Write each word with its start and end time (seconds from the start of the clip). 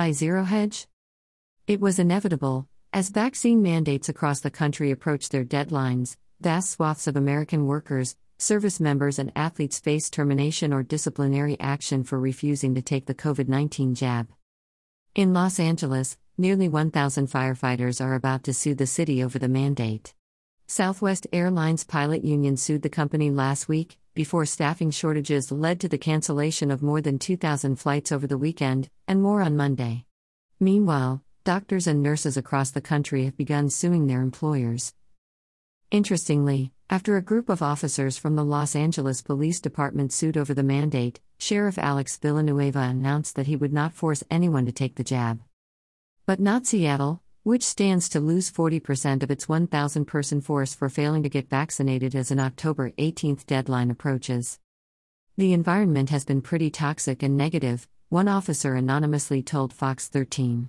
by 0.00 0.12
Zero 0.12 0.44
Hedge? 0.44 0.88
It 1.66 1.78
was 1.78 1.98
inevitable, 1.98 2.66
as 2.90 3.10
vaccine 3.10 3.60
mandates 3.60 4.08
across 4.08 4.40
the 4.40 4.50
country 4.50 4.90
approach 4.90 5.28
their 5.28 5.44
deadlines, 5.44 6.16
vast 6.40 6.70
swaths 6.70 7.06
of 7.06 7.16
American 7.16 7.66
workers, 7.66 8.16
service 8.38 8.80
members, 8.80 9.18
and 9.18 9.30
athletes 9.36 9.78
face 9.78 10.08
termination 10.08 10.72
or 10.72 10.82
disciplinary 10.82 11.60
action 11.60 12.02
for 12.02 12.18
refusing 12.18 12.74
to 12.76 12.80
take 12.80 13.04
the 13.04 13.14
COVID 13.14 13.46
19 13.46 13.94
jab. 13.94 14.28
In 15.14 15.34
Los 15.34 15.60
Angeles, 15.60 16.16
nearly 16.38 16.66
1,000 16.66 17.26
firefighters 17.26 18.02
are 18.02 18.14
about 18.14 18.42
to 18.44 18.54
sue 18.54 18.74
the 18.74 18.86
city 18.86 19.22
over 19.22 19.38
the 19.38 19.50
mandate. 19.50 20.14
Southwest 20.66 21.26
Airlines 21.30 21.84
pilot 21.84 22.24
union 22.24 22.56
sued 22.56 22.80
the 22.80 22.88
company 22.88 23.30
last 23.30 23.68
week, 23.68 23.98
before 24.20 24.44
staffing 24.44 24.90
shortages 24.90 25.50
led 25.50 25.80
to 25.80 25.88
the 25.88 25.96
cancellation 25.96 26.70
of 26.70 26.82
more 26.82 27.00
than 27.00 27.18
2,000 27.18 27.76
flights 27.76 28.12
over 28.12 28.26
the 28.26 28.36
weekend, 28.36 28.90
and 29.08 29.22
more 29.22 29.40
on 29.40 29.56
Monday. 29.56 30.04
Meanwhile, 30.60 31.22
doctors 31.42 31.86
and 31.86 32.02
nurses 32.02 32.36
across 32.36 32.70
the 32.70 32.82
country 32.82 33.24
have 33.24 33.34
begun 33.38 33.70
suing 33.70 34.08
their 34.08 34.20
employers. 34.20 34.92
Interestingly, 35.90 36.70
after 36.90 37.16
a 37.16 37.22
group 37.22 37.48
of 37.48 37.62
officers 37.62 38.18
from 38.18 38.36
the 38.36 38.44
Los 38.44 38.76
Angeles 38.76 39.22
Police 39.22 39.58
Department 39.58 40.12
sued 40.12 40.36
over 40.36 40.52
the 40.52 40.62
mandate, 40.62 41.18
Sheriff 41.38 41.78
Alex 41.78 42.18
Villanueva 42.18 42.80
announced 42.80 43.36
that 43.36 43.46
he 43.46 43.56
would 43.56 43.72
not 43.72 43.94
force 43.94 44.22
anyone 44.30 44.66
to 44.66 44.72
take 44.72 44.96
the 44.96 45.02
jab. 45.02 45.40
But 46.26 46.40
not 46.40 46.66
Seattle, 46.66 47.22
which 47.42 47.62
stands 47.62 48.08
to 48.10 48.20
lose 48.20 48.50
40% 48.50 49.22
of 49.22 49.30
its 49.30 49.48
1,000 49.48 50.04
person 50.04 50.40
force 50.40 50.74
for 50.74 50.88
failing 50.88 51.22
to 51.22 51.28
get 51.28 51.48
vaccinated 51.48 52.14
as 52.14 52.30
an 52.30 52.40
October 52.40 52.90
18th 52.92 53.46
deadline 53.46 53.90
approaches. 53.90 54.58
The 55.36 55.52
environment 55.52 56.10
has 56.10 56.24
been 56.24 56.42
pretty 56.42 56.70
toxic 56.70 57.22
and 57.22 57.36
negative, 57.36 57.88
one 58.10 58.28
officer 58.28 58.74
anonymously 58.74 59.42
told 59.42 59.72
Fox 59.72 60.08
13. 60.08 60.68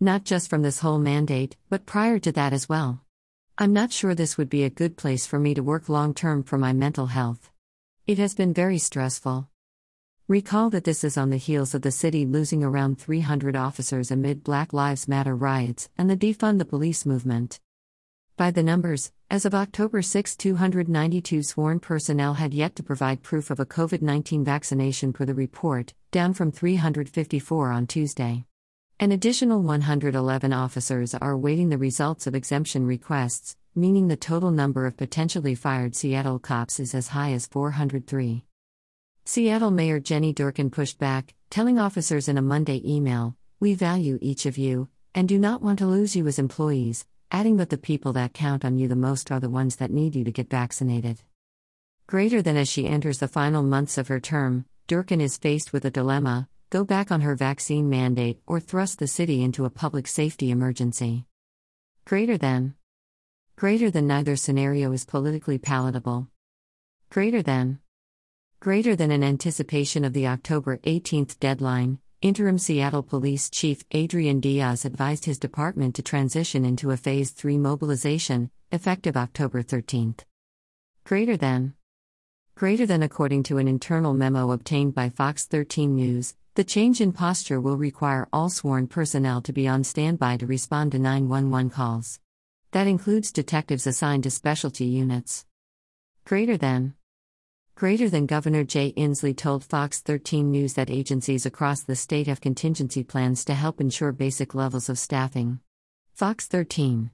Not 0.00 0.24
just 0.24 0.50
from 0.50 0.62
this 0.62 0.80
whole 0.80 0.98
mandate, 0.98 1.56
but 1.70 1.86
prior 1.86 2.18
to 2.18 2.32
that 2.32 2.52
as 2.52 2.68
well. 2.68 3.00
I'm 3.56 3.72
not 3.72 3.92
sure 3.92 4.14
this 4.14 4.36
would 4.36 4.50
be 4.50 4.64
a 4.64 4.70
good 4.70 4.96
place 4.96 5.26
for 5.26 5.38
me 5.38 5.54
to 5.54 5.62
work 5.62 5.88
long 5.88 6.12
term 6.12 6.42
for 6.42 6.58
my 6.58 6.72
mental 6.72 7.06
health. 7.06 7.50
It 8.06 8.18
has 8.18 8.34
been 8.34 8.52
very 8.52 8.78
stressful. 8.78 9.48
Recall 10.28 10.70
that 10.70 10.84
this 10.84 11.02
is 11.02 11.18
on 11.18 11.30
the 11.30 11.36
heels 11.36 11.74
of 11.74 11.82
the 11.82 11.90
city 11.90 12.24
losing 12.24 12.62
around 12.62 12.96
300 12.96 13.56
officers 13.56 14.12
amid 14.12 14.44
Black 14.44 14.72
Lives 14.72 15.08
Matter 15.08 15.34
riots 15.34 15.88
and 15.98 16.08
the 16.08 16.16
defund 16.16 16.58
the 16.58 16.64
police 16.64 17.04
movement. 17.04 17.58
By 18.36 18.52
the 18.52 18.62
numbers, 18.62 19.10
as 19.28 19.44
of 19.44 19.52
October 19.52 20.00
6, 20.00 20.36
292 20.36 21.42
sworn 21.42 21.80
personnel 21.80 22.34
had 22.34 22.54
yet 22.54 22.76
to 22.76 22.84
provide 22.84 23.24
proof 23.24 23.50
of 23.50 23.58
a 23.58 23.66
COVID 23.66 24.00
19 24.00 24.44
vaccination 24.44 25.12
per 25.12 25.24
the 25.24 25.34
report, 25.34 25.92
down 26.12 26.34
from 26.34 26.52
354 26.52 27.72
on 27.72 27.88
Tuesday. 27.88 28.44
An 29.00 29.10
additional 29.10 29.60
111 29.60 30.52
officers 30.52 31.14
are 31.14 31.32
awaiting 31.32 31.68
the 31.68 31.78
results 31.78 32.28
of 32.28 32.36
exemption 32.36 32.86
requests, 32.86 33.56
meaning 33.74 34.06
the 34.06 34.16
total 34.16 34.52
number 34.52 34.86
of 34.86 34.96
potentially 34.96 35.56
fired 35.56 35.96
Seattle 35.96 36.38
cops 36.38 36.78
is 36.78 36.94
as 36.94 37.08
high 37.08 37.32
as 37.32 37.48
403. 37.48 38.44
Seattle 39.24 39.70
Mayor 39.70 40.00
Jenny 40.00 40.34
Durkan 40.34 40.72
pushed 40.72 40.98
back, 40.98 41.32
telling 41.48 41.78
officers 41.78 42.28
in 42.28 42.38
a 42.38 42.42
Monday 42.42 42.82
email, 42.84 43.36
We 43.60 43.74
value 43.74 44.18
each 44.20 44.46
of 44.46 44.58
you, 44.58 44.88
and 45.14 45.28
do 45.28 45.38
not 45.38 45.62
want 45.62 45.78
to 45.78 45.86
lose 45.86 46.16
you 46.16 46.26
as 46.26 46.40
employees, 46.40 47.06
adding 47.30 47.56
that 47.58 47.70
the 47.70 47.78
people 47.78 48.12
that 48.14 48.34
count 48.34 48.64
on 48.64 48.78
you 48.78 48.88
the 48.88 48.96
most 48.96 49.30
are 49.30 49.38
the 49.38 49.48
ones 49.48 49.76
that 49.76 49.92
need 49.92 50.16
you 50.16 50.24
to 50.24 50.32
get 50.32 50.50
vaccinated. 50.50 51.20
Greater 52.08 52.42
than 52.42 52.56
as 52.56 52.68
she 52.68 52.88
enters 52.88 53.18
the 53.18 53.28
final 53.28 53.62
months 53.62 53.96
of 53.96 54.08
her 54.08 54.18
term, 54.18 54.64
Durkan 54.88 55.20
is 55.20 55.38
faced 55.38 55.72
with 55.72 55.84
a 55.84 55.90
dilemma 55.90 56.48
go 56.70 56.84
back 56.84 57.12
on 57.12 57.20
her 57.20 57.34
vaccine 57.34 57.90
mandate 57.90 58.40
or 58.46 58.58
thrust 58.58 58.98
the 58.98 59.06
city 59.06 59.42
into 59.42 59.66
a 59.66 59.70
public 59.70 60.06
safety 60.06 60.50
emergency. 60.50 61.26
Greater 62.06 62.38
than. 62.38 62.74
Greater 63.56 63.90
than 63.90 64.06
neither 64.06 64.36
scenario 64.36 64.90
is 64.90 65.04
politically 65.04 65.58
palatable. 65.58 66.28
Greater 67.10 67.42
than. 67.42 67.81
Greater 68.62 68.94
than 68.94 69.10
an 69.10 69.24
anticipation 69.24 70.04
of 70.04 70.12
the 70.12 70.28
October 70.28 70.78
18 70.84 71.26
deadline, 71.40 71.98
Interim 72.20 72.58
Seattle 72.58 73.02
Police 73.02 73.50
Chief 73.50 73.82
Adrian 73.90 74.38
Diaz 74.38 74.84
advised 74.84 75.24
his 75.24 75.40
department 75.40 75.96
to 75.96 76.02
transition 76.02 76.64
into 76.64 76.92
a 76.92 76.96
Phase 76.96 77.32
3 77.32 77.58
mobilization, 77.58 78.52
effective 78.70 79.16
October 79.16 79.62
13. 79.62 80.14
Greater 81.02 81.36
than. 81.36 81.74
Greater 82.54 82.86
than 82.86 83.02
according 83.02 83.42
to 83.42 83.58
an 83.58 83.66
internal 83.66 84.14
memo 84.14 84.52
obtained 84.52 84.94
by 84.94 85.08
Fox 85.08 85.44
13 85.44 85.96
News, 85.96 86.36
the 86.54 86.62
change 86.62 87.00
in 87.00 87.10
posture 87.10 87.60
will 87.60 87.76
require 87.76 88.28
all 88.32 88.48
sworn 88.48 88.86
personnel 88.86 89.42
to 89.42 89.52
be 89.52 89.66
on 89.66 89.82
standby 89.82 90.36
to 90.36 90.46
respond 90.46 90.92
to 90.92 91.00
911 91.00 91.68
calls. 91.70 92.20
That 92.70 92.86
includes 92.86 93.32
detectives 93.32 93.88
assigned 93.88 94.22
to 94.22 94.30
specialty 94.30 94.84
units. 94.84 95.46
Greater 96.24 96.56
than. 96.56 96.94
Greater 97.74 98.08
than 98.08 98.26
Governor 98.26 98.62
Jay 98.62 98.92
Inslee 98.92 99.36
told 99.36 99.64
Fox 99.64 100.00
13 100.00 100.50
News 100.50 100.74
that 100.74 100.90
agencies 100.90 101.46
across 101.46 101.82
the 101.82 101.96
state 101.96 102.28
have 102.28 102.40
contingency 102.40 103.02
plans 103.02 103.44
to 103.46 103.54
help 103.54 103.80
ensure 103.80 104.12
basic 104.12 104.54
levels 104.54 104.88
of 104.88 104.98
staffing. 104.98 105.58
Fox 106.14 106.46
13. 106.46 107.10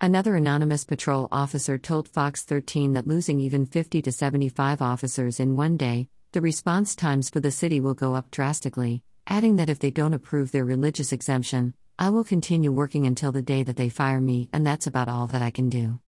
Another 0.00 0.36
anonymous 0.36 0.84
patrol 0.84 1.26
officer 1.32 1.76
told 1.76 2.06
Fox 2.06 2.44
13 2.44 2.92
that 2.92 3.08
losing 3.08 3.40
even 3.40 3.66
50 3.66 4.00
to 4.02 4.12
75 4.12 4.80
officers 4.80 5.40
in 5.40 5.56
one 5.56 5.76
day, 5.76 6.08
the 6.32 6.40
response 6.40 6.94
times 6.94 7.28
for 7.28 7.40
the 7.40 7.50
city 7.50 7.80
will 7.80 7.94
go 7.94 8.14
up 8.14 8.30
drastically, 8.30 9.02
adding 9.26 9.56
that 9.56 9.70
if 9.70 9.80
they 9.80 9.90
don't 9.90 10.14
approve 10.14 10.52
their 10.52 10.64
religious 10.64 11.12
exemption, 11.12 11.74
I 11.98 12.10
will 12.10 12.24
continue 12.24 12.70
working 12.70 13.06
until 13.06 13.32
the 13.32 13.42
day 13.42 13.64
that 13.64 13.76
they 13.76 13.88
fire 13.88 14.20
me, 14.20 14.48
and 14.52 14.64
that's 14.64 14.86
about 14.86 15.08
all 15.08 15.26
that 15.26 15.42
I 15.42 15.50
can 15.50 15.68
do. 15.68 15.98